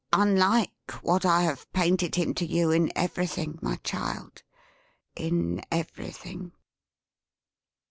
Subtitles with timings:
[0.13, 4.41] Unlike what I have painted him to you in everything, my child.
[5.15, 6.53] In everything."